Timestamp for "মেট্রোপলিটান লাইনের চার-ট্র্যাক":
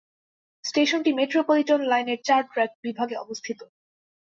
1.13-2.71